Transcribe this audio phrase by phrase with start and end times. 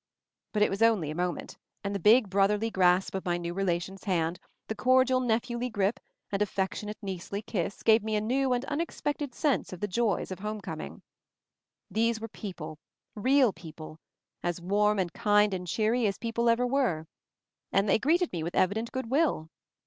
[0.51, 4.05] But it was only a moment, and the big brotherly grasp of my new relation's
[4.05, 5.99] hand, the cordial nephewly grip,
[6.31, 10.39] and affectionate niecely kiss gave me a new and unexpected sense of the joys of
[10.39, 11.03] homecoming.
[11.91, 12.79] These were people,
[13.13, 13.99] real people,
[14.41, 17.05] as warm and kind and cheery as people ever were;
[17.71, 19.49] and they greeted me with evident good will.